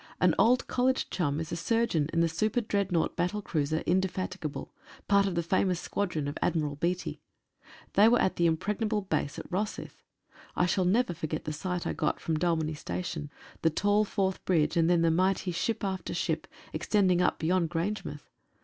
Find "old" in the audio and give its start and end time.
0.39-0.65